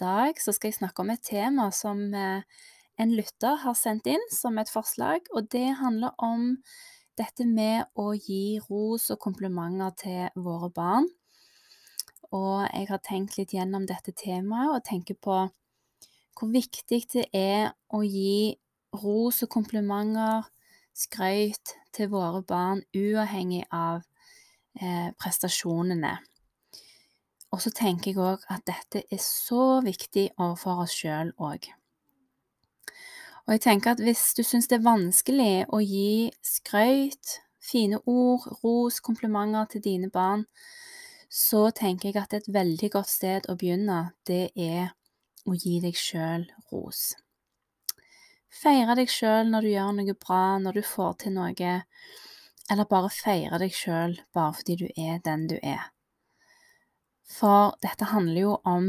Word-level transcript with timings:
dag 0.00 0.40
så 0.40 0.54
skal 0.54 0.70
jeg 0.70 0.78
snakke 0.80 1.04
om 1.04 1.12
et 1.12 1.24
tema 1.26 1.68
som 1.74 2.00
eh, 2.14 2.42
en 2.98 3.14
lytter 3.14 3.60
har 3.62 3.76
sendt 3.78 4.08
inn 4.10 4.24
som 4.34 4.58
et 4.58 4.70
forslag, 4.70 5.28
og 5.34 5.50
det 5.52 5.78
handler 5.78 6.16
om 6.18 6.56
dette 7.18 7.46
med 7.46 7.86
å 7.98 8.12
gi 8.14 8.58
ros 8.68 9.08
og 9.14 9.20
komplimenter 9.22 9.94
til 9.98 10.42
våre 10.42 10.70
barn. 10.74 11.08
Og 12.34 12.66
jeg 12.66 12.88
har 12.90 13.02
tenkt 13.06 13.38
litt 13.38 13.54
gjennom 13.56 13.86
dette 13.88 14.12
temaet 14.12 14.74
og 14.74 14.84
tenker 14.86 15.16
på 15.16 15.38
hvor 16.38 16.50
viktig 16.52 17.00
det 17.14 17.24
er 17.34 17.72
å 17.94 18.02
gi 18.04 18.54
ros 18.94 19.42
og 19.42 19.50
komplimenter, 19.50 20.46
skrøyt, 20.94 21.74
til 21.94 22.10
våre 22.12 22.42
barn 22.46 22.82
uavhengig 22.94 23.64
av 23.74 24.02
eh, 24.78 25.10
prestasjonene. 25.18 26.18
Og 27.52 27.62
så 27.64 27.72
tenker 27.72 28.12
jeg 28.12 28.20
òg 28.20 28.44
at 28.52 28.64
dette 28.68 29.04
er 29.08 29.20
så 29.22 29.80
viktig 29.84 30.28
overfor 30.36 30.84
oss 30.84 30.96
sjøl 31.00 31.32
òg. 31.40 31.70
Og 33.48 33.54
jeg 33.54 33.62
tenker 33.64 33.94
at 33.94 34.02
hvis 34.04 34.34
du 34.36 34.42
syns 34.44 34.68
det 34.68 34.76
er 34.76 34.84
vanskelig 34.84 35.64
å 35.72 35.80
gi 35.80 36.28
skrøyt, 36.44 37.38
fine 37.64 38.00
ord, 38.04 38.44
ros, 38.62 39.00
komplimenter 39.00 39.70
til 39.72 39.84
dine 39.84 40.10
barn, 40.12 40.44
så 41.28 41.70
tenker 41.76 42.10
jeg 42.10 42.20
at 42.20 42.36
et 42.36 42.52
veldig 42.52 42.90
godt 42.92 43.08
sted 43.08 43.48
å 43.48 43.56
begynne, 43.56 44.12
det 44.28 44.50
er 44.52 44.92
å 45.48 45.56
gi 45.56 45.78
deg 45.80 45.96
sjøl 45.96 46.44
ros. 46.72 47.14
Feire 48.48 48.96
deg 48.98 49.08
sjøl 49.12 49.48
når 49.52 49.64
du 49.64 49.70
gjør 49.72 49.92
noe 49.96 50.16
bra, 50.20 50.42
når 50.60 50.80
du 50.80 50.82
får 50.84 51.18
til 51.24 51.36
noe, 51.36 51.74
eller 52.68 52.88
bare 52.92 53.12
feire 53.12 53.60
deg 53.60 53.72
sjøl 53.72 54.16
bare 54.36 54.56
fordi 54.60 54.76
du 54.82 54.88
er 54.96 55.20
den 55.24 55.48
du 55.48 55.56
er. 55.62 55.88
For 57.28 57.76
dette 57.84 58.08
handler 58.12 58.40
jo 58.40 58.54
om 58.64 58.88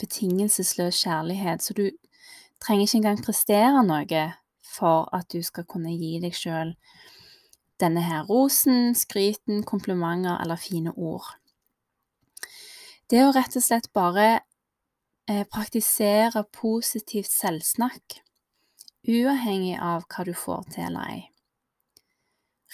betingelsesløs 0.00 1.02
kjærlighet, 1.04 1.62
så 1.62 1.76
du 1.76 1.90
trenger 2.60 2.86
ikke 2.86 3.00
engang 3.02 3.22
prestere 3.24 3.84
noe 3.84 4.24
for 4.64 5.08
at 5.14 5.28
du 5.32 5.42
skal 5.44 5.66
kunne 5.68 5.92
gi 5.92 6.16
deg 6.22 6.34
sjøl 6.34 6.74
denne 7.82 8.02
her 8.06 8.24
rosen, 8.28 8.94
skryten, 8.94 9.62
komplimenter 9.66 10.38
eller 10.40 10.60
fine 10.60 10.94
ord. 10.96 11.26
Det 13.10 13.20
å 13.24 13.32
rett 13.34 13.56
og 13.58 13.64
slett 13.64 13.90
bare 13.92 14.28
eh, 15.28 15.44
praktisere 15.44 16.44
positivt 16.54 17.30
selvsnakk, 17.30 18.20
uavhengig 19.04 19.76
av 19.76 20.06
hva 20.08 20.24
du 20.24 20.32
får 20.38 20.70
til 20.72 20.86
eller 20.88 21.10
ei. 21.12 21.22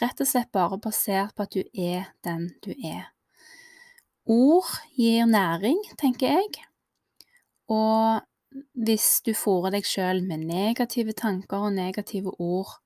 Rett 0.01 0.21
og 0.23 0.29
slett 0.29 0.53
bare 0.55 0.79
basert 0.81 1.35
på 1.35 1.45
at 1.49 1.57
du 1.57 1.65
er 1.75 2.13
den 2.25 2.53
du 2.65 2.71
er. 2.77 3.11
Ord 4.31 4.69
gir 4.95 5.27
næring, 5.27 5.81
tenker 5.99 6.37
jeg. 6.37 6.65
Og 7.71 8.21
hvis 8.75 9.21
du 9.27 9.33
fôrer 9.35 9.75
deg 9.75 9.87
sjøl 9.87 10.23
med 10.27 10.47
negative 10.47 11.15
tanker 11.19 11.67
og 11.69 11.75
negative 11.75 12.35
ord, 12.39 12.77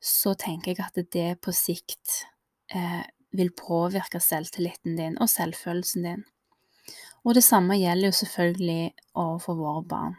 så 0.00 0.34
tenker 0.38 0.72
jeg 0.72 0.86
at 0.86 1.12
det 1.12 1.30
på 1.42 1.52
sikt 1.54 2.22
eh, 2.74 3.02
vil 3.36 3.52
påvirke 3.54 4.20
selvtilliten 4.22 4.96
din 4.98 5.18
og 5.20 5.28
selvfølelsen 5.30 6.06
din. 6.06 6.24
Og 7.24 7.36
det 7.36 7.44
samme 7.44 7.76
gjelder 7.76 8.08
jo 8.10 8.18
selvfølgelig 8.22 8.94
overfor 9.14 9.58
våre 9.58 9.84
barn. 9.84 10.14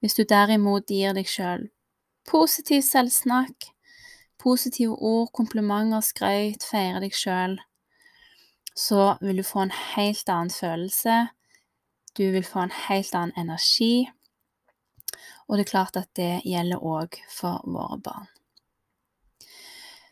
Hvis 0.00 0.16
du 0.18 0.24
derimot 0.28 0.90
gir 0.90 1.14
deg 1.16 1.28
sjøl 1.28 1.68
positiv 2.28 2.82
selvsnakk, 2.82 3.70
positive 4.38 4.96
ord, 5.00 5.30
komplimenter, 5.32 6.02
skrøyt, 6.04 6.66
feirer 6.70 7.00
deg 7.02 7.16
sjøl, 7.16 7.56
så 8.78 9.16
vil 9.20 9.40
du 9.40 9.42
få 9.42 9.64
en 9.64 9.74
helt 9.74 10.28
annen 10.30 10.54
følelse. 10.54 11.26
Du 12.14 12.30
vil 12.30 12.44
få 12.46 12.62
en 12.62 12.74
helt 12.86 13.14
annen 13.14 13.34
energi. 13.36 14.06
Og 15.48 15.58
det 15.58 15.64
er 15.64 15.70
klart 15.72 15.96
at 15.98 16.10
det 16.14 16.44
gjelder 16.46 16.84
òg 16.84 17.16
for 17.32 17.64
våre 17.66 17.98
barn. 18.04 18.28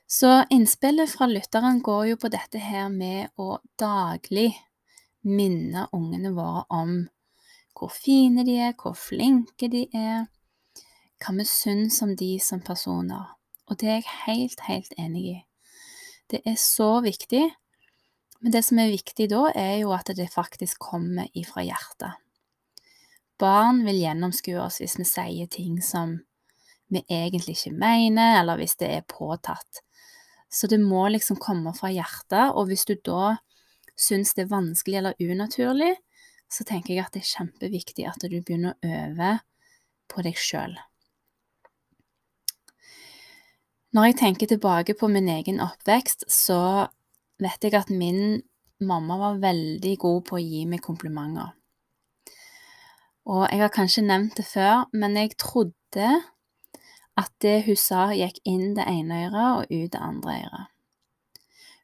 Så 0.06 0.44
innspillet 0.50 1.10
fra 1.10 1.27
lytteren 1.31 1.78
går 1.82 2.04
jo 2.12 2.16
på 2.22 2.31
dette 2.31 2.59
her 2.62 2.88
med 2.91 3.31
å 3.43 3.59
daglig 3.78 4.53
minne 5.27 5.88
ungene 5.94 6.31
våre 6.34 6.62
om 6.71 6.97
hvor 7.77 7.91
fine 7.93 8.47
de 8.47 8.56
er, 8.69 8.75
hvor 8.78 8.94
flinke 8.97 9.69
de 9.69 9.84
er, 9.93 10.27
hva 11.21 11.34
vi 11.37 11.47
syns 11.47 12.00
om 12.03 12.15
de 12.16 12.33
som 12.43 12.62
personer. 12.65 13.34
Og 13.66 13.78
det 13.78 13.91
er 13.91 14.00
jeg 14.00 14.16
helt, 14.27 14.66
helt 14.66 14.98
enig 14.98 15.25
i. 15.27 15.37
Det 16.31 16.43
er 16.47 16.59
så 16.59 17.00
viktig 17.04 17.44
men 18.41 18.52
det 18.52 18.62
som 18.66 18.78
er 18.78 18.92
viktig 18.92 19.28
da, 19.32 19.48
er 19.54 19.80
jo 19.82 19.92
at 19.97 20.10
det 20.16 20.28
faktisk 20.32 20.80
kommer 20.91 21.28
ifra 21.36 21.64
hjertet. 21.66 22.20
Barn 23.41 23.82
vil 23.84 24.00
gjennomskue 24.00 24.60
oss 24.62 24.80
hvis 24.80 24.97
vi 25.00 25.06
sier 25.08 25.50
ting 25.52 25.80
som 25.84 26.19
vi 26.92 27.02
egentlig 27.10 27.56
ikke 27.56 27.74
mener, 27.76 28.41
eller 28.41 28.60
hvis 28.60 28.78
det 28.80 28.88
er 28.94 29.08
påtatt. 29.08 29.82
Så 30.48 30.70
det 30.70 30.78
må 30.80 31.08
liksom 31.10 31.41
komme 31.42 31.74
fra 31.76 31.91
hjertet, 31.92 32.54
og 32.54 32.70
hvis 32.70 32.86
du 32.88 32.94
da 33.04 33.36
syns 33.98 34.34
det 34.36 34.47
er 34.47 34.53
vanskelig 34.53 35.00
eller 35.00 35.20
unaturlig, 35.20 35.94
så 36.53 36.64
tenker 36.64 36.94
jeg 36.94 37.04
at 37.04 37.16
det 37.16 37.24
er 37.24 37.32
kjempeviktig 37.32 38.06
at 38.08 38.22
du 38.22 38.36
begynner 38.38 38.76
å 38.76 38.92
øve 39.00 39.32
på 40.12 40.22
deg 40.22 40.38
sjøl. 40.38 40.76
Når 43.97 44.10
jeg 44.10 44.18
tenker 44.20 44.50
tilbake 44.50 44.94
på 44.98 45.08
min 45.08 45.28
egen 45.32 45.58
oppvekst, 45.64 46.26
så 46.30 46.86
vet 47.42 47.64
jeg 47.64 47.74
at 47.76 47.91
min 47.92 48.42
mamma 48.80 49.16
var 49.20 49.41
veldig 49.41 49.94
god 49.98 50.22
på 50.28 50.36
å 50.36 50.42
gi 50.42 50.64
meg 50.69 50.84
komplimenter. 50.84 51.52
Og 53.26 53.42
jeg 53.50 53.62
har 53.64 53.74
kanskje 53.74 54.06
nevnt 54.06 54.36
det 54.38 54.47
før, 54.47 54.86
men 54.94 55.16
jeg 55.19 55.34
trodde 55.41 56.10
at 57.16 57.32
det 57.42 57.62
hun 57.66 57.78
sa, 57.80 58.10
gikk 58.14 58.38
inn 58.47 58.74
det 58.76 58.84
ene 58.86 59.24
øret 59.26 59.47
og 59.62 59.72
ut 59.72 59.92
det 59.92 60.02
andre 60.02 60.41
øret. 60.44 60.72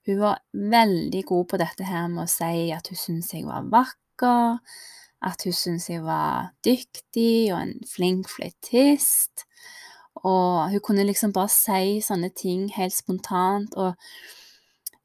Hun 0.06 0.18
var 0.18 0.42
veldig 0.52 1.22
god 1.24 1.46
på 1.50 1.58
dette 1.62 1.86
her 1.86 2.08
med 2.10 2.24
å 2.24 2.30
si 2.30 2.70
at 2.74 2.90
hun 2.90 2.98
syntes 2.98 3.32
jeg 3.34 3.46
var 3.46 3.69
vakker, 3.70 4.58
at 5.22 5.44
hun 5.46 5.54
syntes 5.54 5.88
jeg 5.90 6.02
var 6.02 6.50
dyktig 6.66 7.52
og 7.54 7.58
en 7.60 7.74
flink 7.86 8.30
flyttist. 8.30 9.46
Og 10.26 10.70
hun 10.74 10.82
kunne 10.84 11.06
liksom 11.06 11.32
bare 11.34 11.50
si 11.50 12.00
sånne 12.04 12.32
ting 12.36 12.66
helt 12.74 12.94
spontant. 12.94 13.74
og 13.74 13.94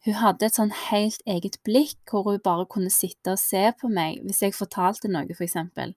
hun 0.07 0.16
hadde 0.22 0.47
et 0.47 0.56
sånn 0.56 0.72
helt 0.72 1.19
eget 1.28 1.57
blikk, 1.68 2.00
hvor 2.07 2.29
hun 2.29 2.44
bare 2.44 2.68
kunne 2.72 2.91
sitte 2.94 3.34
og 3.34 3.41
se 3.41 3.66
på 3.75 3.90
meg 3.91 4.22
hvis 4.23 4.40
jeg 4.45 4.56
fortalte 4.56 5.12
noe, 5.12 5.28
for 5.35 5.44
eksempel. 5.44 5.91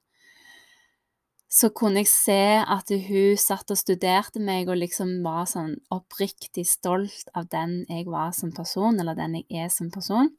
Så 1.51 1.71
kunne 1.75 2.03
jeg 2.03 2.11
se 2.11 2.43
at 2.59 2.91
hun 2.91 3.39
satt 3.39 3.71
og 3.71 3.79
studerte 3.79 4.43
meg 4.43 4.71
og 4.71 4.81
liksom 4.83 5.21
var 5.23 5.47
sånn 5.51 5.77
oppriktig 5.95 6.67
stolt 6.67 7.31
av 7.39 7.47
den 7.55 7.85
jeg 7.87 8.09
var 8.11 8.35
som 8.35 8.51
person, 8.55 8.99
eller 8.99 9.19
den 9.19 9.39
jeg 9.39 9.65
er 9.65 9.71
som 9.71 9.91
person. 9.95 10.33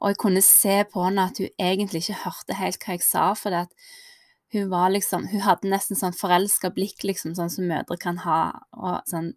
Og 0.00 0.10
jeg 0.10 0.20
kunne 0.22 0.42
se 0.42 0.76
på 0.90 1.06
henne 1.06 1.30
at 1.30 1.38
hun 1.38 1.62
egentlig 1.62 2.04
ikke 2.04 2.20
hørte 2.26 2.58
helt 2.58 2.82
hva 2.82 2.98
jeg 2.98 3.06
sa, 3.06 3.30
for 3.38 3.70
hun 4.54 4.70
var 4.70 4.92
liksom 4.94 5.26
Hun 5.30 5.42
hadde 5.42 5.70
nesten 5.70 5.98
sånn 5.98 6.14
forelska 6.14 6.70
blikk, 6.74 7.02
liksom, 7.06 7.34
sånn 7.34 7.50
som 7.50 7.66
mødre 7.70 7.98
kan 8.02 8.18
ha, 8.26 8.50
og 8.74 9.02
sånn 9.10 9.34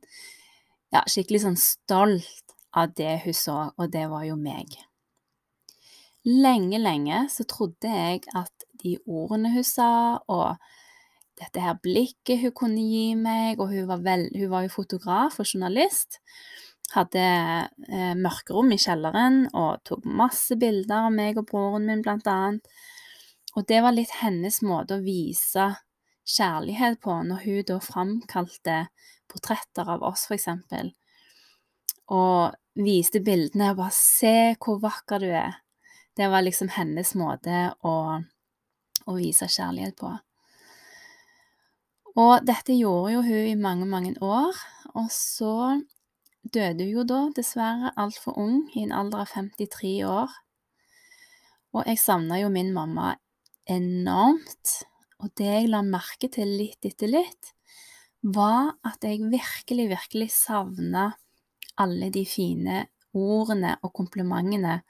Ja, 0.89 1.03
skikkelig 1.05 1.43
sånn 1.45 1.57
stolt 1.61 2.48
av 2.75 2.93
det 2.97 3.19
hun 3.25 3.35
så, 3.35 3.57
og 3.77 3.91
det 3.93 4.05
var 4.11 4.25
jo 4.27 4.37
meg. 4.39 4.77
Lenge, 6.27 6.77
lenge 6.81 7.23
så 7.31 7.45
trodde 7.47 7.89
jeg 7.89 8.25
at 8.35 8.67
de 8.83 8.97
ordene 9.07 9.53
hun 9.53 9.65
sa, 9.65 10.19
og 10.27 10.59
dette 11.39 11.63
her 11.63 11.77
blikket 11.79 12.41
hun 12.43 12.55
kunne 12.55 12.83
gi 12.83 13.13
meg, 13.15 13.59
og 13.59 13.71
hun 13.71 13.87
var, 13.89 14.03
vel, 14.03 14.27
hun 14.35 14.51
var 14.51 14.65
jo 14.65 14.73
fotograf 14.73 15.39
og 15.39 15.47
journalist, 15.47 16.19
hadde 16.93 17.21
eh, 17.23 18.15
mørkerom 18.17 18.71
i 18.73 18.79
kjelleren 18.81 19.43
og 19.53 19.83
tok 19.85 20.07
masse 20.09 20.57
bilder 20.59 21.05
av 21.07 21.13
meg 21.13 21.37
og 21.37 21.45
broren 21.51 21.85
min, 21.87 22.01
blant 22.05 22.27
annet. 22.27 22.65
Og 23.57 23.65
det 23.69 23.81
var 23.85 23.95
litt 23.95 24.13
hennes 24.21 24.59
måte 24.65 24.97
å 24.97 25.03
vise 25.05 25.69
kjærlighet 26.29 26.99
på, 27.01 27.13
når 27.25 27.45
hun 27.45 27.67
da 27.67 27.77
framkalte 27.81 28.79
portretter 29.29 29.89
av 29.89 30.03
oss, 30.05 30.25
for 30.27 30.37
eksempel, 30.37 30.91
og 32.09 32.55
viste 32.79 33.21
bildene 33.23 33.71
og 33.71 33.81
bare 33.81 33.91
'Se 33.95 34.55
hvor 34.57 34.79
vakker 34.81 35.19
du 35.19 35.29
er'. 35.29 35.59
Det 36.15 36.29
var 36.29 36.41
liksom 36.41 36.69
hennes 36.69 37.13
måte 37.15 37.73
å, 37.83 38.19
å 39.07 39.11
vise 39.15 39.47
kjærlighet 39.47 39.95
på. 39.95 40.11
Og 42.19 42.43
dette 42.43 42.75
gjorde 42.75 43.13
jo 43.13 43.21
hun 43.21 43.47
i 43.47 43.55
mange, 43.55 43.85
mange 43.85 44.15
år, 44.21 44.55
og 44.95 45.07
så 45.13 45.79
døde 46.43 46.83
hun 46.83 46.91
jo 46.91 47.05
da 47.07 47.21
dessverre 47.35 47.93
altfor 47.95 48.37
ung, 48.41 48.65
i 48.75 48.83
en 48.83 48.91
alder 48.91 49.23
av 49.23 49.31
53 49.31 50.03
år. 50.03 50.33
Og 51.77 51.85
jeg 51.85 52.01
savna 52.01 52.41
jo 52.41 52.49
min 52.49 52.73
mamma 52.73 53.13
enormt, 53.69 54.75
og 55.21 55.31
det 55.37 55.45
jeg 55.45 55.69
la 55.69 55.83
merke 55.85 56.27
til 56.33 56.49
litt 56.59 56.85
etter 56.89 57.11
litt, 57.11 57.53
var 58.23 58.73
at 58.83 59.05
jeg 59.05 59.29
virkelig, 59.31 59.87
virkelig 59.93 60.31
savna 60.35 61.13
alle 61.79 62.11
de 62.13 62.25
fine 62.27 62.85
ordene 63.15 63.75
og 63.83 63.93
komplimentene 63.95 64.81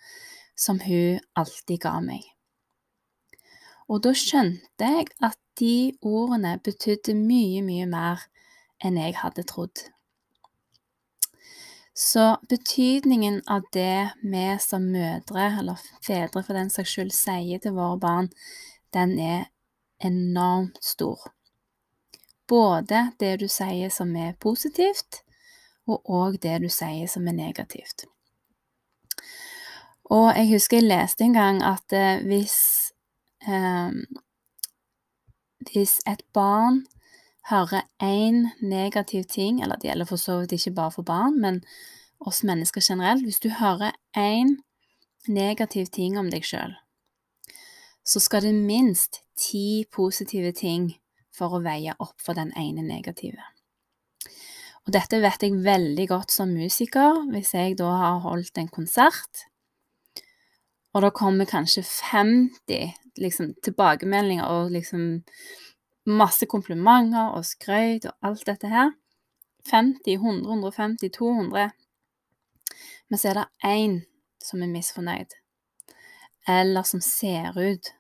som 0.60 0.82
hun 0.84 1.22
alltid 1.40 1.80
ga 1.86 2.00
meg. 2.04 2.26
Og 3.90 4.04
da 4.06 4.14
skjønte 4.14 4.90
jeg 4.90 5.08
at 5.26 5.40
de 5.60 5.94
ordene 6.06 6.58
betydde 6.64 7.16
mye, 7.18 7.64
mye 7.66 7.88
mer 7.90 8.28
enn 8.84 9.00
jeg 9.00 9.18
hadde 9.20 9.48
trodd. 9.50 9.88
Så 12.00 12.38
betydningen 12.48 13.42
av 13.52 13.66
det 13.76 14.12
vi 14.24 14.44
som 14.64 14.86
mødre, 14.88 15.50
eller 15.60 15.82
fedre 16.06 16.44
for 16.46 16.56
den 16.56 16.70
saks 16.72 16.94
skyld, 16.96 17.12
sier 17.12 17.60
til 17.60 17.76
våre 17.76 17.98
barn, 18.00 18.30
den 18.96 19.18
er 19.20 19.50
enormt 20.00 20.80
stor. 20.86 21.26
Både 22.48 23.10
det 23.20 23.34
du 23.42 23.50
sier 23.52 23.92
som 23.92 24.16
er 24.16 24.38
positivt, 24.40 25.26
og 25.90 26.10
òg 26.22 26.40
det 26.44 26.60
du 26.64 26.70
sier 26.70 27.10
som 27.10 27.28
er 27.28 27.38
negativt. 27.38 28.06
Og 30.10 30.34
jeg 30.34 30.50
husker 30.54 30.80
jeg 30.80 30.90
leste 30.90 31.24
en 31.24 31.36
gang 31.38 31.62
at 31.64 31.94
eh, 31.94 32.24
hvis 32.26 32.58
eh, 33.48 33.92
Hvis 35.70 36.00
et 36.08 36.24
barn 36.34 36.86
hører 37.50 37.82
én 38.02 38.48
negativ 38.62 39.24
ting, 39.24 39.62
eller 39.62 39.76
det 39.76 39.90
gjelder 39.90 40.06
for 40.06 40.18
så 40.18 40.40
vidt 40.40 40.52
ikke 40.52 40.72
bare 40.72 40.92
for 40.92 41.02
barn, 41.02 41.42
men 41.42 41.64
oss 42.20 42.44
mennesker 42.44 42.82
generelt 42.82 43.24
Hvis 43.24 43.40
du 43.40 43.50
hører 43.50 43.92
én 44.18 44.58
negativ 45.28 45.86
ting 45.86 46.18
om 46.18 46.30
deg 46.32 46.44
sjøl, 46.44 46.74
så 48.06 48.20
skal 48.20 48.42
det 48.42 48.56
minst 48.56 49.22
ti 49.38 49.86
positive 49.92 50.52
ting 50.52 50.96
for 51.36 51.54
å 51.54 51.64
veie 51.64 51.94
opp 52.00 52.18
for 52.22 52.34
den 52.34 52.52
ene 52.58 52.82
negative. 52.82 53.44
Og 54.90 54.94
dette 54.96 55.20
vet 55.22 55.44
jeg 55.46 55.54
veldig 55.62 56.06
godt 56.10 56.32
som 56.34 56.50
musiker, 56.50 57.20
hvis 57.30 57.52
jeg 57.54 57.76
da 57.78 57.92
har 57.94 58.24
holdt 58.24 58.58
en 58.58 58.72
konsert, 58.74 59.44
og 60.98 61.04
det 61.06 61.12
kommer 61.14 61.46
kanskje 61.46 61.84
50 61.86 62.96
liksom, 63.22 63.52
tilbakemeldinger 63.62 64.50
og 64.50 64.72
liksom 64.74 65.04
masse 66.10 66.50
komplimenter 66.50 67.36
og 67.38 67.46
skrøyt 67.46 68.10
og 68.10 68.32
alt 68.32 68.50
dette 68.50 68.74
her. 68.74 68.90
50, 69.70 70.10
100, 70.16 70.50
150, 70.58 71.14
200. 71.20 71.70
Men 73.14 73.22
så 73.22 73.30
er 73.30 73.44
det 73.44 73.48
én 73.70 74.02
som 74.42 74.66
er 74.66 74.74
misfornøyd, 74.74 75.38
eller 76.50 76.82
som 76.82 77.06
ser 77.06 77.54
ut 77.54 77.94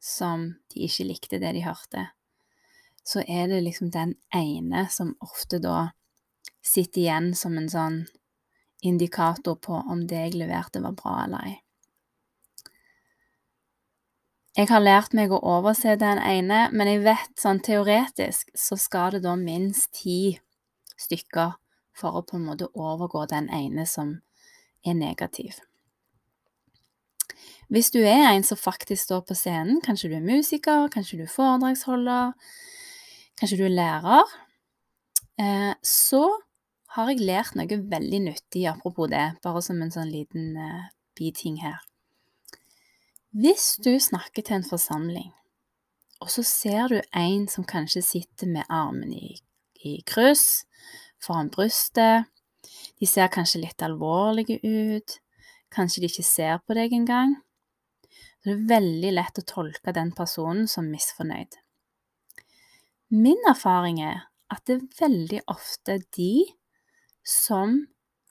som 0.00 0.54
de 0.72 0.88
ikke 0.88 1.10
likte 1.12 1.44
det 1.44 1.52
de 1.52 1.68
hørte. 1.68 2.08
Så 3.04 3.28
er 3.28 3.52
det 3.52 3.60
liksom 3.68 3.92
den 3.92 4.16
ene 4.32 4.88
som 4.88 5.18
ofte 5.20 5.60
da 5.60 5.90
sitter 6.62 7.00
igjen 7.00 7.34
som 7.34 7.56
en 7.58 7.68
sånn 7.72 7.98
indikator 8.82 9.58
på 9.60 9.80
om 9.92 10.06
det 10.08 10.22
jeg 10.26 10.38
leverte, 10.40 10.80
var 10.80 10.96
bra 10.96 11.16
eller 11.24 11.50
ei. 11.50 11.56
Jeg 14.58 14.66
har 14.66 14.82
lært 14.82 15.14
meg 15.14 15.30
å 15.30 15.38
overse 15.46 15.94
den 15.96 16.18
ene, 16.18 16.64
men 16.74 16.88
jeg 16.90 17.04
vet 17.04 17.38
sånn 17.38 17.60
teoretisk 17.62 18.50
så 18.58 18.76
skal 18.76 19.14
det 19.14 19.22
da 19.24 19.36
minst 19.38 19.92
ti 20.00 20.40
stykker 20.98 21.54
for 21.96 22.18
å 22.18 22.24
på 22.26 22.36
en 22.36 22.48
måte 22.48 22.68
overgå 22.74 23.26
den 23.30 23.46
ene 23.54 23.86
som 23.86 24.16
er 24.84 24.96
negativ. 24.98 25.60
Hvis 27.70 27.92
du 27.94 28.00
er 28.02 28.26
en 28.32 28.42
som 28.42 28.58
faktisk 28.58 29.04
står 29.04 29.22
på 29.28 29.36
scenen, 29.38 29.78
kanskje 29.84 30.10
du 30.10 30.16
er 30.18 30.26
musiker, 30.26 30.88
kanskje 30.90 31.20
du 31.20 31.24
er 31.28 31.30
foredragsholder, 31.30 32.32
kanskje 33.38 33.58
du 33.60 33.64
er 33.68 33.76
lærer, 33.76 34.32
eh, 35.38 35.74
så 35.86 36.24
har 36.94 37.10
jeg 37.10 37.22
lært 37.22 37.54
noe 37.54 37.78
veldig 37.90 38.20
nyttig 38.24 38.64
apropos 38.66 39.10
det, 39.12 39.26
bare 39.44 39.62
som 39.62 39.78
en 39.82 39.92
sånn 39.94 40.10
liten 40.10 40.56
uh, 40.58 40.88
biting 41.18 41.60
her. 41.62 41.78
Hvis 43.30 43.76
du 43.78 43.92
snakker 44.02 44.42
til 44.42 44.58
en 44.58 44.66
forsamling, 44.66 45.30
og 46.20 46.32
så 46.34 46.42
ser 46.44 46.90
du 46.90 46.98
en 47.16 47.46
som 47.48 47.64
kanskje 47.64 48.02
sitter 48.02 48.50
med 48.50 48.66
armen 48.68 49.12
i, 49.14 49.36
i 49.86 50.00
kryss 50.02 50.64
foran 51.22 51.52
brystet, 51.54 52.26
de 52.98 53.06
ser 53.08 53.30
kanskje 53.32 53.62
litt 53.62 53.86
alvorlige 53.86 54.58
ut, 54.66 55.16
kanskje 55.72 56.02
de 56.02 56.10
ikke 56.10 56.26
ser 56.26 56.58
på 56.66 56.76
deg 56.76 56.92
engang, 56.96 57.38
så 58.40 58.50
det 58.50 58.56
er 58.56 58.68
veldig 58.74 59.12
lett 59.14 59.38
å 59.38 59.46
tolke 59.46 59.94
den 59.94 60.10
personen 60.16 60.66
som 60.68 60.90
misfornøyd. 60.90 61.54
Min 63.14 63.40
erfaring 63.48 64.02
er 64.02 64.24
at 64.50 64.64
det 64.66 64.80
er 64.80 65.04
veldig 65.04 65.40
ofte 65.50 66.00
de 66.16 66.32
som 67.26 67.82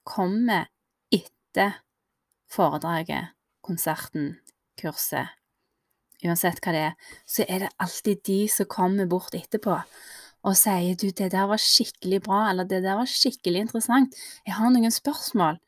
kommer 0.07 0.69
etter 1.13 1.79
foredraget, 2.49 3.35
konserten, 3.65 4.37
kurset, 4.79 5.35
uansett 6.25 6.59
hva 6.63 6.73
det 6.75 6.85
er, 6.91 6.95
så 7.29 7.45
er 7.47 7.65
det 7.65 7.75
alltid 7.79 8.23
de 8.27 8.39
som 8.51 8.69
kommer 8.69 9.07
bort 9.09 9.35
etterpå 9.37 9.77
og 10.47 10.55
sier 10.55 10.95
du, 10.95 11.09
det 11.11 11.31
der 11.33 11.49
var 11.51 11.59
skikkelig 11.59 12.21
bra, 12.23 12.45
eller 12.49 12.67
det 12.67 12.81
der 12.85 12.95
var 12.99 13.09
skikkelig 13.09 13.65
interessant, 13.65 14.15
jeg 14.47 14.55
har 14.55 14.71
noen 14.71 14.93
spørsmål. 14.93 15.59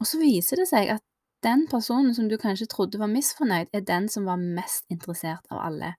Og 0.00 0.08
så 0.08 0.20
viser 0.22 0.62
det 0.62 0.68
seg 0.70 0.92
at 0.94 1.04
den 1.44 1.66
personen 1.68 2.14
som 2.16 2.28
du 2.28 2.36
kanskje 2.40 2.68
trodde 2.72 3.00
var 3.00 3.12
misfornøyd, 3.12 3.68
er 3.76 3.84
den 3.84 4.08
som 4.12 4.26
var 4.28 4.40
mest 4.40 4.86
interessert 4.92 5.44
av 5.52 5.60
alle. 5.66 5.94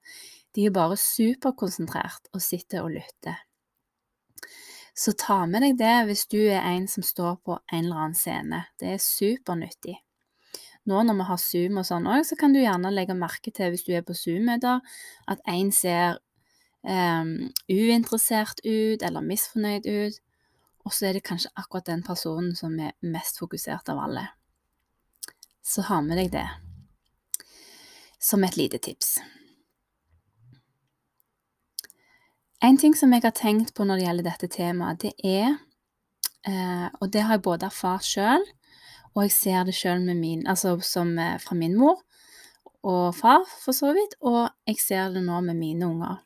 De 0.56 0.66
er 0.66 0.74
bare 0.74 0.98
superkonsentrert 1.00 2.30
og 2.34 2.44
sitter 2.44 2.86
og 2.86 2.96
lytter. 2.98 3.38
Så 4.94 5.14
ta 5.18 5.46
med 5.48 5.64
deg 5.64 5.78
det 5.80 5.98
hvis 6.10 6.26
du 6.32 6.40
er 6.42 6.66
en 6.74 6.88
som 6.92 7.04
står 7.06 7.38
på 7.46 7.58
en 7.72 7.86
eller 7.86 8.02
annen 8.06 8.18
scene. 8.18 8.66
Det 8.80 8.96
er 8.96 9.04
supernyttig. 9.04 9.96
Nå 10.90 11.04
når 11.06 11.20
vi 11.20 11.28
har 11.30 11.40
Zoom 11.42 11.78
og 11.78 11.86
sånn 11.88 12.10
òg, 12.10 12.26
så 12.26 12.36
kan 12.40 12.54
du 12.54 12.60
gjerne 12.60 12.92
legge 12.94 13.16
merke 13.18 13.54
til, 13.54 13.70
hvis 13.72 13.86
du 13.86 13.94
er 13.94 14.06
på 14.06 14.18
Zoom-møter, 14.18 14.82
at 15.30 15.44
en 15.50 15.70
ser 15.76 16.18
um, 16.82 17.36
uinteressert 17.70 18.64
ut 18.66 19.06
eller 19.06 19.26
misfornøyd 19.26 19.86
ut, 19.86 20.18
og 20.82 20.96
så 20.98 21.12
er 21.12 21.18
det 21.18 21.28
kanskje 21.28 21.54
akkurat 21.54 21.86
den 21.92 22.02
personen 22.04 22.56
som 22.58 22.74
er 22.82 22.98
mest 23.06 23.38
fokusert 23.38 23.94
av 23.94 24.02
alle. 24.08 24.26
Så 25.62 25.86
ha 25.86 26.02
med 26.02 26.18
deg 26.18 26.34
det 26.34 26.48
som 28.22 28.44
et 28.44 28.58
lite 28.58 28.82
tips. 28.82 29.20
En 32.62 32.78
ting 32.78 32.94
som 32.94 33.10
jeg 33.14 33.24
har 33.26 33.34
tenkt 33.34 33.74
på 33.74 33.86
når 33.88 33.98
det 33.98 34.06
gjelder 34.06 34.26
dette 34.28 34.48
temaet, 34.54 35.02
det 35.02 35.14
er, 35.26 35.56
eh, 36.46 36.88
og 37.02 37.10
det 37.10 37.24
har 37.26 37.40
jeg 37.40 37.46
både 37.48 37.66
erfart 37.72 38.06
sjøl, 38.06 38.44
og 39.16 39.24
jeg 39.26 39.34
ser 39.34 39.64
det 39.66 39.74
sjøl 39.74 40.06
altså 40.46 40.76
eh, 40.78 41.40
fra 41.42 41.56
min 41.58 41.74
mor 41.76 42.04
og 42.84 43.16
far, 43.16 43.46
for 43.64 43.74
så 43.74 43.94
vidt, 43.94 44.14
og 44.22 44.50
jeg 44.68 44.78
ser 44.78 45.10
det 45.10 45.24
nå 45.26 45.42
med 45.42 45.58
mine 45.58 45.88
unger. 45.88 46.22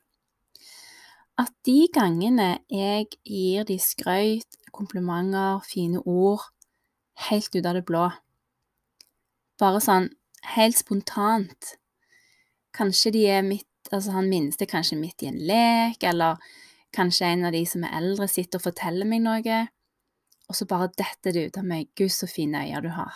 At 1.40 1.52
de 1.66 1.88
gangene 1.92 2.60
jeg 2.72 3.08
gir 3.24 3.64
de 3.64 3.80
skrøyt, 3.80 4.60
komplimenter, 4.72 5.64
fine 5.64 6.04
ord, 6.04 6.44
helt 7.30 7.56
ut 7.56 7.66
av 7.66 7.80
det 7.80 7.86
blå, 7.88 8.10
bare 9.60 9.80
sånn 9.80 10.12
helt 10.56 10.76
spontant 10.76 11.78
Kanskje 12.76 13.14
de 13.16 13.22
er 13.32 13.44
midt 13.48 13.70
Altså 13.92 14.16
han 14.16 14.30
minste 14.30 14.66
kanskje 14.66 14.98
midt 14.98 15.24
i 15.24 15.30
en 15.30 15.42
lek, 15.46 16.04
eller 16.04 16.42
kanskje 16.96 17.28
en 17.30 17.46
av 17.46 17.54
de 17.54 17.66
som 17.70 17.84
er 17.86 17.98
eldre, 18.00 18.28
sitter 18.32 18.62
og 18.62 18.70
forteller 18.70 19.08
meg 19.10 19.22
noe 19.26 19.66
og 20.46 20.58
så 20.58 20.68
bare 20.70 20.92
detter 20.98 21.34
det 21.34 21.48
ut 21.48 21.60
av 21.60 21.68
meg 21.68 21.90
Gud, 21.98 22.12
så 22.14 22.30
fine 22.30 22.62
øyne 22.66 22.82
du 22.86 22.92
har. 22.94 23.14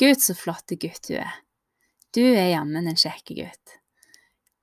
Gud, 0.00 0.18
så 0.18 0.34
flotte 0.34 0.78
gutt 0.80 1.06
du 1.08 1.16
er. 1.20 1.40
Du 2.14 2.22
er 2.24 2.54
jammen 2.54 2.88
en 2.90 2.98
kjekk 2.98 3.34
gutt. 3.38 3.76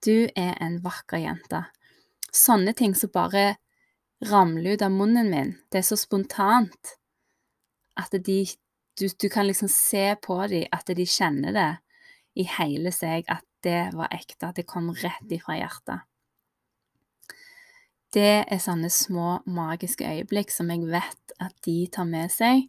Du 0.04 0.28
er 0.36 0.58
en 0.60 0.80
vakker 0.84 1.22
jente. 1.22 1.64
Sånne 2.32 2.74
ting 2.76 2.96
som 2.98 3.12
bare 3.14 3.56
ramler 4.28 4.76
ut 4.76 4.84
av 4.84 4.92
munnen 4.92 5.30
min. 5.32 5.54
Det 5.72 5.82
er 5.82 5.88
så 5.88 5.98
spontant 6.00 6.98
at 8.00 8.12
de 8.12 8.44
du, 9.00 9.08
du 9.08 9.30
kan 9.32 9.48
liksom 9.48 9.70
se 9.72 10.12
på 10.22 10.36
dem 10.52 10.68
at 10.76 10.92
de 10.96 11.06
kjenner 11.08 11.56
det 11.56 11.70
i 12.36 12.44
hele 12.58 12.92
seg, 12.94 13.24
at 13.32 13.46
det 13.66 13.92
var 13.98 14.12
ekte, 14.14 14.50
at 14.50 14.58
det 14.60 14.68
kom 14.70 14.90
rett 14.96 15.34
ifra 15.34 15.58
hjertet. 15.60 16.08
Det 18.12 18.44
er 18.44 18.60
sånne 18.60 18.90
små 18.92 19.38
magiske 19.48 20.04
øyeblikk 20.04 20.52
som 20.52 20.72
jeg 20.74 20.84
vet 20.92 21.36
at 21.40 21.54
de 21.64 21.86
tar 21.94 22.10
med 22.10 22.32
seg, 22.34 22.68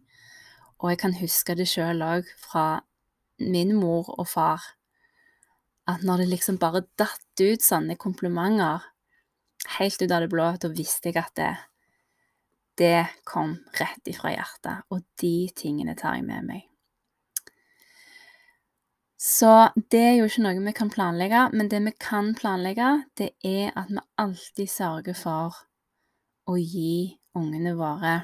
og 0.79 0.93
jeg 0.93 1.01
kan 1.01 1.17
huske 1.19 1.55
det 1.59 1.67
sjøl 1.71 2.03
òg 2.05 2.29
fra 2.39 2.83
min 3.43 3.73
mor 3.75 4.13
og 4.15 4.27
far, 4.31 4.63
at 5.89 6.03
når 6.07 6.23
det 6.23 6.29
liksom 6.31 6.59
bare 6.61 6.85
datt 6.99 7.43
ut 7.43 7.63
sånne 7.63 7.97
komplimenter 7.99 8.85
helt 9.79 10.01
ut 10.01 10.11
av 10.11 10.23
det 10.23 10.31
blå, 10.31 10.47
da 10.59 10.71
visste 10.71 11.11
jeg 11.11 11.19
at 11.19 11.35
det, 11.39 11.51
det 12.79 12.99
kom 13.27 13.57
rett 13.79 14.07
ifra 14.11 14.31
hjertet, 14.35 14.87
og 14.91 15.03
de 15.19 15.49
tingene 15.55 15.95
tar 15.99 16.19
jeg 16.19 16.27
med 16.27 16.47
meg. 16.47 16.69
Så 19.23 19.69
det 19.91 20.01
er 20.03 20.15
jo 20.17 20.25
ikke 20.27 20.41
noe 20.43 20.63
vi 20.65 20.71
kan 20.75 20.89
planlegge, 20.91 21.45
men 21.55 21.69
det 21.71 21.79
vi 21.85 21.93
kan 21.95 22.33
planlegge, 22.35 23.05
det 23.15 23.29
er 23.47 23.69
at 23.79 23.87
vi 23.87 24.01
alltid 24.19 24.67
sørger 24.67 25.15
for 25.15 25.61
å 26.51 26.55
gi 26.59 27.15
ungene 27.39 27.71
våre 27.79 28.17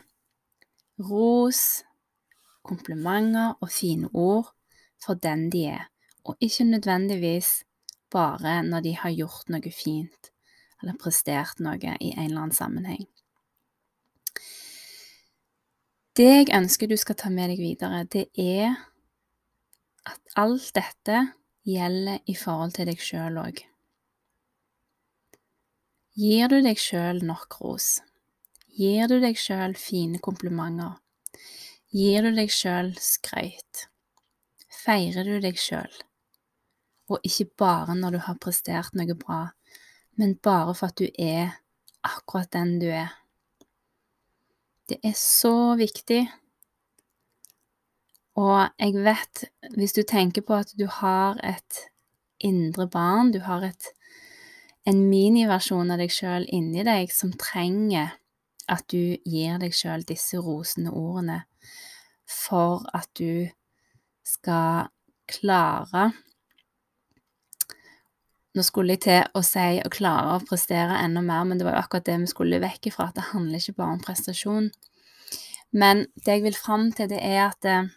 ros, 1.08 1.62
komplimenter 2.68 3.56
og 3.64 3.72
fine 3.72 4.12
ord 4.12 4.52
for 5.00 5.16
den 5.16 5.48
de 5.54 5.64
er, 5.72 5.88
og 6.28 6.36
ikke 6.44 6.68
nødvendigvis 6.68 7.54
bare 8.12 8.60
når 8.68 8.84
de 8.84 8.96
har 9.00 9.16
gjort 9.16 9.48
noe 9.56 9.72
fint 9.72 10.34
eller 10.82 11.00
prestert 11.00 11.64
noe 11.64 11.80
i 11.80 12.12
en 12.12 12.26
eller 12.26 12.44
annen 12.44 12.56
sammenheng. 12.60 13.08
Det 16.20 16.28
jeg 16.28 16.52
ønsker 16.60 16.92
du 16.92 16.98
skal 17.00 17.16
ta 17.16 17.32
med 17.32 17.54
deg 17.54 17.64
videre, 17.64 18.04
det 18.04 18.28
er 18.36 18.76
at 20.10 20.40
alt 20.42 20.72
dette 20.76 21.20
gjelder 21.70 22.24
i 22.26 22.36
forhold 22.38 22.76
til 22.78 22.90
deg 22.90 23.02
sjøl 23.04 23.38
òg. 23.42 23.62
Gir 26.20 26.50
du 26.52 26.58
deg 26.66 26.80
sjøl 26.82 27.22
nok 27.24 27.60
ros? 27.62 28.00
Gir 28.76 29.08
du 29.12 29.20
deg 29.22 29.38
sjøl 29.40 29.76
fine 29.80 30.20
komplimenter? 30.24 30.98
Gir 31.96 32.26
du 32.26 32.34
deg 32.36 32.52
sjøl 32.54 32.92
skrøyt? 33.00 33.86
Feirer 34.82 35.28
du 35.28 35.40
deg 35.44 35.58
sjøl? 35.60 35.92
Og 37.10 37.24
ikke 37.26 37.48
bare 37.64 37.96
når 37.98 38.18
du 38.18 38.20
har 38.26 38.42
prestert 38.42 38.98
noe 38.98 39.16
bra, 39.18 39.40
men 40.20 40.36
bare 40.44 40.76
for 40.76 40.92
at 40.92 41.00
du 41.00 41.08
er 41.18 41.56
akkurat 42.06 42.52
den 42.54 42.78
du 42.82 42.90
er. 42.92 43.16
Det 44.90 45.00
er 45.06 45.16
så 45.18 45.76
viktig 45.80 46.24
og 48.40 48.70
jeg 48.80 48.96
vet, 49.04 49.44
hvis 49.76 49.96
du 49.98 50.04
tenker 50.08 50.46
på 50.46 50.56
at 50.62 50.72
du 50.80 50.86
har 50.88 51.40
et 51.44 51.84
indre 52.40 52.88
barn, 52.88 53.34
du 53.34 53.42
har 53.44 53.66
et, 53.68 53.90
en 54.88 55.02
miniversjon 55.10 55.92
av 55.92 56.00
deg 56.00 56.14
sjøl 56.14 56.48
inni 56.48 56.86
deg 56.88 57.12
som 57.12 57.34
trenger 57.36 58.16
at 58.70 58.86
du 58.94 59.18
gir 59.28 59.60
deg 59.60 59.76
sjøl 59.76 60.06
disse 60.08 60.40
rosende 60.40 60.94
ordene 60.96 61.42
for 62.30 62.86
at 62.96 63.10
du 63.18 63.50
skal 64.28 64.90
klare 65.30 66.12
Nå 68.58 68.64
skulle 68.66 68.96
jeg 68.96 69.04
til 69.04 69.28
å 69.38 69.44
si 69.46 69.78
å 69.86 69.92
klare 69.94 70.32
å 70.34 70.42
prestere 70.42 70.96
enda 71.04 71.22
mer, 71.22 71.44
men 71.46 71.60
det 71.60 71.68
var 71.68 71.76
jo 71.78 71.84
akkurat 71.84 72.08
det 72.08 72.16
vi 72.24 72.30
skulle 72.32 72.58
vekk 72.60 72.88
ifra, 72.90 73.06
at 73.08 73.20
det 73.20 73.28
handler 73.30 73.62
ikke 73.62 73.76
bare 73.78 73.94
om 73.94 74.02
prestasjon. 74.02 74.72
Men 75.70 76.02
det 76.26 76.34
jeg 76.34 76.44
vil 76.48 76.58
fram 76.58 76.88
til, 76.98 77.12
det 77.14 77.22
er 77.22 77.44
at 77.46 77.68
eh, 77.70 77.92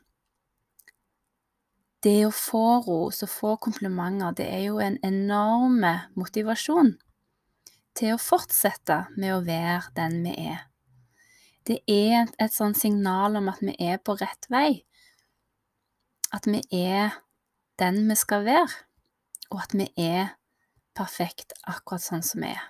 det 2.03 2.19
å 2.27 2.35
få 2.35 2.83
ros 2.87 3.23
og 3.23 3.31
få 3.31 3.55
komplimenter, 3.63 4.35
det 4.39 4.49
er 4.51 4.65
jo 4.67 4.81
en 4.83 4.99
enorm 5.07 5.85
motivasjon 6.19 6.97
til 7.99 8.15
å 8.15 8.21
fortsette 8.21 9.05
med 9.17 9.37
å 9.37 9.43
være 9.47 9.93
den 9.97 10.23
vi 10.25 10.35
er. 10.51 10.65
Det 11.63 11.79
er 11.87 12.25
et, 12.25 12.35
et 12.43 12.55
sånt 12.55 12.79
signal 12.79 13.39
om 13.39 13.51
at 13.53 13.61
vi 13.63 13.77
er 13.79 14.01
på 14.03 14.17
rett 14.19 14.49
vei. 14.51 14.83
At 16.35 16.49
vi 16.49 16.63
er 16.75 17.21
den 17.79 18.03
vi 18.09 18.17
skal 18.19 18.47
være, 18.49 18.83
og 19.53 19.63
at 19.63 19.75
vi 19.77 19.87
er 20.01 20.35
perfekt 20.97 21.55
akkurat 21.69 22.03
sånn 22.03 22.25
som 22.27 22.43
vi 22.43 22.51
er. 22.51 22.69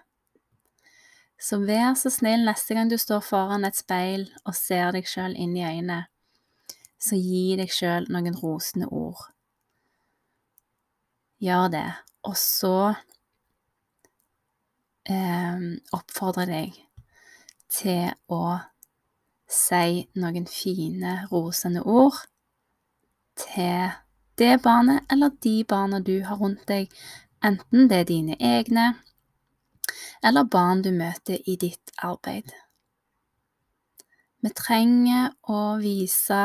Så 1.43 1.59
vær 1.65 1.97
så 1.99 2.11
snill 2.13 2.45
neste 2.47 2.77
gang 2.77 2.91
du 2.91 2.99
står 3.01 3.25
foran 3.27 3.65
et 3.67 3.79
speil 3.79 4.29
og 4.45 4.55
ser 4.55 4.93
deg 4.95 5.09
sjøl 5.11 5.35
inn 5.35 5.57
i 5.57 5.65
øynene, 5.65 6.05
så 7.03 7.19
gi 7.19 7.57
deg 7.59 7.71
sjøl 7.73 8.07
noen 8.15 8.37
rosende 8.39 8.89
ord. 8.95 9.25
Gjør 11.43 11.71
det. 11.75 11.89
Og 12.23 12.37
så 12.39 12.77
eh, 15.11 15.65
oppfordrer 15.99 16.53
deg 16.53 16.77
til 17.73 18.13
å 18.31 18.43
si 19.51 20.05
noen 20.15 20.47
fine, 20.47 21.17
rosende 21.33 21.83
ord 21.83 22.23
til 23.43 23.91
det 24.39 24.55
barnet 24.63 25.11
eller 25.13 25.35
de 25.45 25.57
barna 25.69 26.01
du 26.01 26.23
har 26.25 26.39
rundt 26.41 26.65
deg, 26.69 26.89
enten 27.45 27.89
det 27.91 27.99
er 27.99 28.09
dine 28.09 28.39
egne 28.39 28.93
eller 30.23 30.47
barn 30.47 30.83
du 30.87 30.93
møter 30.95 31.43
i 31.51 31.57
ditt 31.59 31.91
arbeid. 31.99 32.53
Vi 34.43 34.51
trenger 34.59 35.33
å 35.51 35.79
vise 35.83 36.43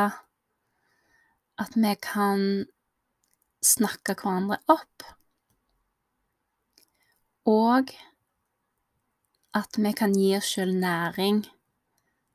at 1.58 1.74
vi 1.76 1.94
kan 2.02 2.66
snakke 3.64 4.14
hverandre 4.14 4.60
opp, 4.70 5.06
og 7.48 7.92
at 9.56 9.78
vi 9.80 9.92
kan 9.96 10.14
gi 10.14 10.34
oss 10.36 10.52
sjøl 10.54 10.74
næring 10.78 11.42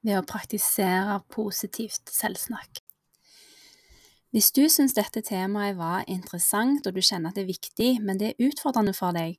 ved 0.04 0.18
å 0.20 0.26
praktisere 0.28 1.22
positivt 1.32 2.12
selvsnakk. 2.12 2.82
Hvis 4.34 4.50
du 4.50 4.64
syns 4.66 4.96
dette 4.98 5.22
temaet 5.22 5.78
var 5.78 6.08
interessant 6.10 6.88
og 6.90 6.96
du 6.96 7.04
kjenner 7.06 7.30
at 7.30 7.38
det 7.38 7.44
er 7.44 7.52
viktig, 7.52 7.90
men 8.02 8.18
det 8.18 8.32
er 8.32 8.48
utfordrende 8.48 8.96
for 8.98 9.14
deg, 9.14 9.38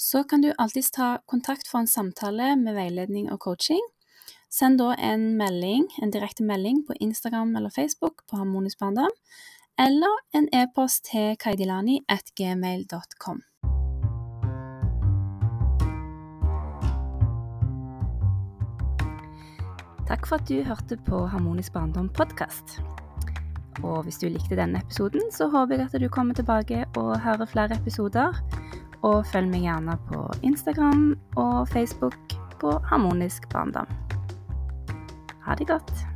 så 0.00 0.22
kan 0.24 0.40
du 0.40 0.48
alltids 0.56 0.88
ta 0.96 1.18
kontakt 1.28 1.68
for 1.68 1.82
en 1.82 1.90
samtale 1.90 2.54
med 2.56 2.72
veiledning 2.78 3.28
og 3.34 3.42
coaching. 3.44 3.84
Send 4.50 4.80
da 4.80 4.94
en 4.98 5.36
melding, 5.38 5.84
en 6.02 6.10
direkte 6.10 6.42
melding 6.42 6.82
på 6.86 6.94
Instagram 7.00 7.56
eller 7.56 7.70
Facebook 7.70 8.26
på 8.26 8.36
Harmonisk 8.36 8.78
barndom, 8.78 9.12
eller 9.78 10.16
en 10.34 10.48
e-post 10.52 11.04
til 11.12 11.36
kaidilani 11.38 12.00
at 12.08 12.32
gmail.com. 12.34 13.38
Takk 20.10 20.26
for 20.26 20.40
at 20.40 20.50
du 20.50 20.64
hørte 20.66 20.98
på 21.06 21.22
Harmonisk 21.30 21.72
barndom 21.72 22.10
podkast. 22.10 22.80
Og 23.86 24.02
hvis 24.02 24.18
du 24.18 24.26
likte 24.26 24.58
denne 24.58 24.82
episoden, 24.82 25.30
så 25.30 25.46
håper 25.46 25.78
jeg 25.78 25.94
at 25.94 26.02
du 26.02 26.10
kommer 26.10 26.34
tilbake 26.34 26.82
og 26.98 27.20
hører 27.22 27.46
flere 27.46 27.78
episoder. 27.78 28.34
Og 29.06 29.22
følg 29.30 29.46
meg 29.54 29.70
gjerne 29.70 29.94
på 30.10 30.26
Instagram 30.42 31.12
og 31.38 31.68
Facebook 31.70 32.18
på 32.58 32.80
Harmonisk 32.90 33.46
barndom. 33.54 34.09
Ha 35.50 35.54
det 35.58 35.66
godt. 35.66 36.09